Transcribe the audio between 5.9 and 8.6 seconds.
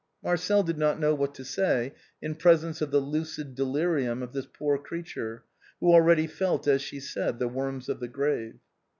already felt, as she said, the worms of the grave.